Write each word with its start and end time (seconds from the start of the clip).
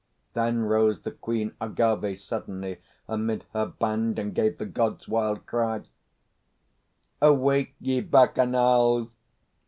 Then 0.33 0.63
rose 0.63 1.01
the 1.01 1.11
Queen 1.11 1.51
Agâvê 1.61 2.17
suddenly 2.17 2.81
Amid 3.07 3.45
her 3.53 3.67
band, 3.67 4.17
and 4.17 4.33
gave 4.33 4.57
the 4.57 4.65
God's 4.65 5.07
wild 5.07 5.45
cry, 5.45 5.83
"Awake, 7.21 7.75
ye 7.79 8.01
Bacchanals! 8.01 9.15